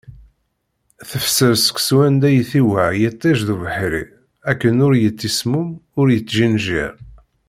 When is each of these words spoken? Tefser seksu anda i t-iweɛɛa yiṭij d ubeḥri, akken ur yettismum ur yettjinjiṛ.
Tefser 1.09 1.53
seksu 1.65 1.95
anda 2.07 2.27
i 2.31 2.41
t-iweɛɛa 2.49 2.93
yiṭij 2.99 3.39
d 3.47 3.49
ubeḥri, 3.53 4.03
akken 4.49 4.75
ur 4.85 4.93
yettismum 5.01 5.69
ur 5.99 6.07
yettjinjiṛ. 6.11 6.93